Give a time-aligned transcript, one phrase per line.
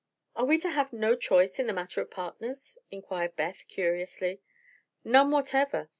[0.35, 4.41] "Are we to have no choice in the matter of partners?" inquired Beth curiously.
[5.03, 5.89] "None whatever.